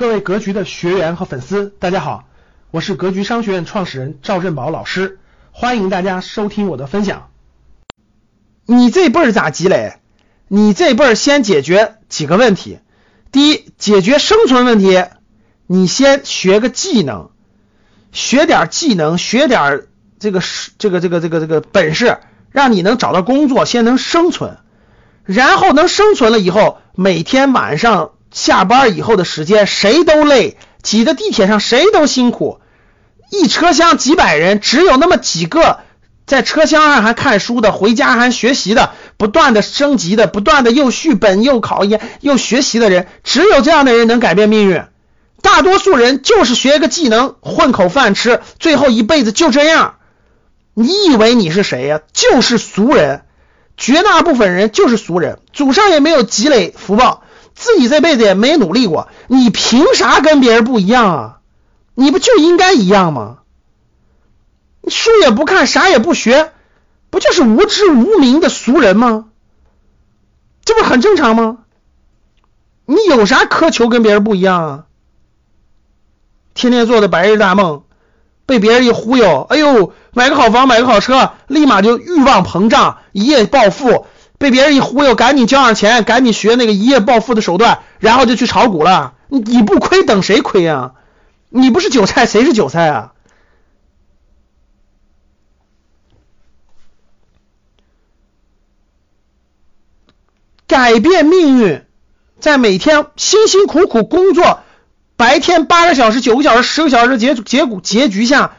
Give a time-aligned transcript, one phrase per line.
[0.00, 2.24] 各位格局的学员和粉丝，大家好，
[2.70, 5.18] 我是格局商学院创始人赵振宝老师，
[5.52, 7.28] 欢迎大家收听我的分享。
[8.64, 9.98] 你这辈儿咋积累？
[10.48, 12.78] 你这辈儿先解决几个问题。
[13.30, 15.04] 第一，解决生存问题，
[15.66, 17.28] 你先学个技能，
[18.10, 19.82] 学点技能，学点
[20.18, 20.40] 这个
[20.78, 22.20] 这个这个这个这个本事，
[22.50, 24.56] 让你能找到工作，先能生存。
[25.24, 32.60] 然后能生存了以后，每天晚上下班以后的时间，谁都累，挤在地铁上谁都辛苦，
[33.30, 35.80] 一车厢几百人，只有那么几个
[36.26, 44.82] 在车厢上还看书的，回家还学习的，不断的升级的，不断的又续本又考研又学习的人，只有这样的人能改变命运。
[45.42, 49.96] 大多数人就是学个技能混口饭吃，最后一辈子就这样。
[50.74, 52.00] 你以为你是谁呀？
[52.12, 53.22] 就是俗人。
[53.76, 57.22] 绝大部分人就是俗人，祖上也没有积累福报，
[57.54, 61.40] 自己这辈子也没努力过，你凭啥跟别人不一样啊？
[61.94, 63.38] 你不就应该一样吗？
[64.88, 66.52] 书也不看，啥也不学，
[67.10, 69.26] 不就是无知无明的俗人吗？
[70.64, 71.58] 这不很正常吗？
[72.86, 74.84] 你有啥苛求跟别人不一样啊？
[76.54, 77.82] 天天做的白日大梦。
[78.46, 84.06] 被别人一忽悠，哎呦，买个好房，买个好车，立马就欲望膨胀，一夜暴富。
[84.40, 89.12] 被别人一忽悠，赶紧交上钱，赶紧学那个一夜暴富的手段，然后就去炒股了。
[89.28, 90.94] 你你不亏，等谁亏啊？
[91.50, 93.12] 你不是韭菜，谁是韭菜啊？
[100.66, 101.84] 改变命运，
[102.38, 104.60] 在每天辛辛苦苦工作。
[105.18, 108.56] 白天八个小时、九个小时、十个小时结结果结局下，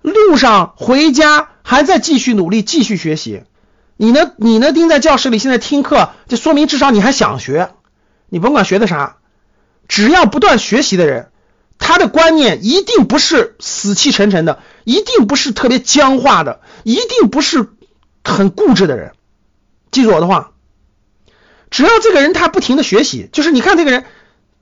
[0.00, 3.42] 路上回家还在继续努力、继续学习。
[3.98, 4.30] 你呢？
[4.36, 4.72] 你呢？
[4.72, 7.70] 盯在教室里现在听课，就说明至少你还想学。
[8.28, 9.16] 你甭管学的啥，
[9.88, 11.30] 只要不断学习的人，
[11.78, 17.68] 他的观念一定不是死气沉沉的，一定不是特别僵化的，一定不是
[18.22, 19.12] 很固执的人。
[19.90, 20.52] 记住我的话，
[21.70, 24.04] 只要这个人他不停的学习，就是你看这个人。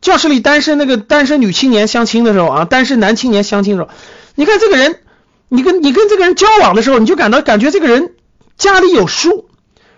[0.03, 3.97] 教室里单身那个单身女青年相亲的时候啊，单身男青年相亲的时候，
[4.35, 5.01] 你看这个人，
[5.49, 8.15] 你跟你跟这个人交往的时候，你就感到感觉这个人
[8.57, 9.49] 家里有书，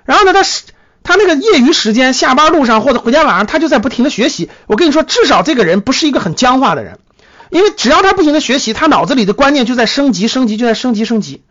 [0.04, 0.64] 然后呢，他是
[1.02, 4.50] 他那个业余时间下班路上或者回家晚上，他就在不停的学习。
[4.66, 6.98] 我跟你说，至少这个人不是一个很僵化的人，
[7.50, 11.42] 因为只要他不停的学习，他脑子里的观念就在升级升级，就在升级升级。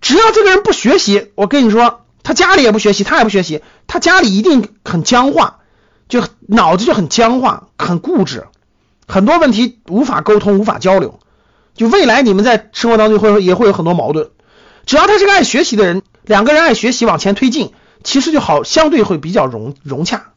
[0.00, 5.58] 只要这个人不学习，我跟你说，他家里也不学习，他也不学习，他家里一定很僵化。
[6.06, 8.44] 就脑子就很僵化，很固执，
[9.08, 11.18] 很多问题无法沟通，无法交流。
[11.74, 14.28] 就未来你们在生活当中会也会有很多矛盾。
[14.84, 20.32] 只要他是个爱学习的人，两个人爱学习往前推进，其实就好，相对会比较融融洽。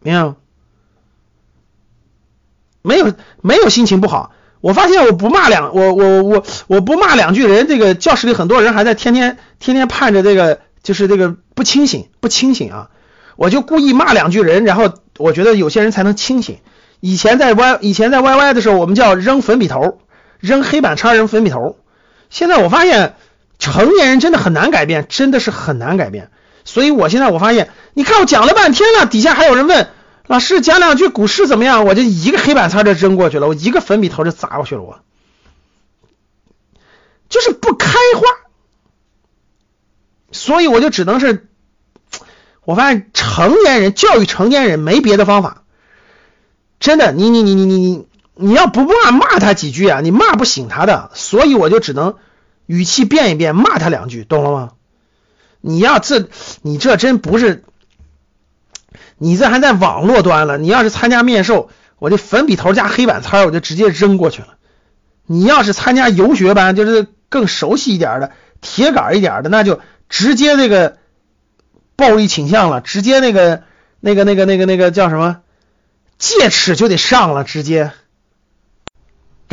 [0.00, 0.36] 没有，
[2.82, 3.12] 没有，
[3.42, 4.32] 没有心情不好。
[4.60, 10.60] 我发现我不骂两，我我我我不骂两句人，这个教室里很多人还在天天天天盼着这个。
[10.84, 12.90] 就是这个不清醒，不清醒啊！
[13.36, 16.58] 我就故意骂两句人，然后我觉得有些人才能清醒。
[17.00, 20.02] 以前在 Y，以前在 YY 的时候，我们叫扔粉笔头，
[20.40, 21.78] 扔黑板擦，扔粉笔头。
[22.30, 23.16] 现在我发现
[23.58, 26.30] 成年人真的很难改变，真的是很难改变。
[26.64, 29.90] 所以我现在我发现，你看我讲了半天了，底下还有人问
[30.26, 35.00] 老师讲两句股市怎么样，我就一个黑板擦就扔过去了，我一个粉笔头就砸过去了，我
[37.28, 38.22] 就是不开花。
[40.32, 41.46] 所以我就只能是，
[42.64, 45.62] 我发现成年人教育成年人没别的方法，
[46.80, 52.16] 真的，你你你你你你你要不骂骂他几句啊，你骂不醒他的，所以我就只能
[52.66, 54.72] 语气变一变，骂他两句，懂了吗？
[55.60, 56.28] 你要这
[56.62, 57.64] 你这真不是，
[59.18, 64.48] 你这还在网络端了，你要是参加面授，我这粉笔头加黑板擦我就直接扔过去了。
[65.26, 69.80] 你要是参加游学班，就是更熟悉一点的铁杆一点的，那就。
[70.06, 70.98] 直接那个
[71.96, 73.62] 暴力倾向了，直接那个
[74.00, 75.38] 那个那个那个那个叫什么
[76.18, 77.90] 戒尺就得上了，直接。